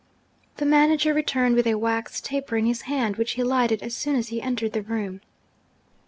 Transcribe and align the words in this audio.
The 0.57 0.65
manager 0.65 1.13
returned 1.13 1.53
with 1.55 1.67
a 1.67 1.75
wax 1.75 2.21
taper 2.21 2.57
in 2.57 2.65
his 2.65 2.81
hand, 2.89 3.17
which 3.17 3.33
he 3.33 3.43
lighted 3.43 3.83
as 3.83 3.93
soon 3.95 4.15
as 4.15 4.29
he 4.29 4.41
entered 4.41 4.73
the 4.73 4.81
room. 4.81 5.21